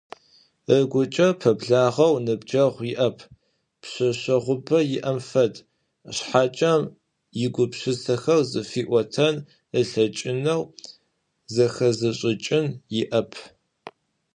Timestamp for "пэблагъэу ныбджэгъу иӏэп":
1.39-3.17